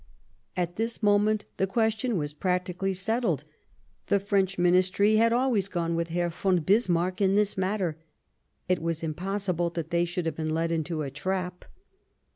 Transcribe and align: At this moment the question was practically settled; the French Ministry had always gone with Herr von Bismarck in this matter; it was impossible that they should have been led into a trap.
At 0.57 0.77
this 0.77 1.03
moment 1.03 1.45
the 1.57 1.67
question 1.67 2.17
was 2.17 2.33
practically 2.33 2.91
settled; 2.95 3.43
the 4.07 4.19
French 4.19 4.57
Ministry 4.57 5.17
had 5.17 5.31
always 5.31 5.69
gone 5.69 5.93
with 5.95 6.07
Herr 6.07 6.29
von 6.29 6.61
Bismarck 6.61 7.21
in 7.21 7.35
this 7.35 7.55
matter; 7.55 7.97
it 8.67 8.81
was 8.81 9.03
impossible 9.03 9.69
that 9.69 9.91
they 9.91 10.05
should 10.05 10.25
have 10.25 10.37
been 10.37 10.55
led 10.55 10.71
into 10.71 11.03
a 11.03 11.11
trap. 11.11 11.65